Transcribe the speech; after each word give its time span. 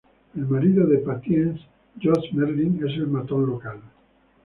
El 0.35 0.47
marido 0.47 0.87
de 0.87 0.97
Patience, 0.97 1.61
Joss 2.01 2.33
Merlyn, 2.33 2.77
es 2.83 2.95
el 2.95 3.05
matón 3.05 3.45
local. 3.45 3.79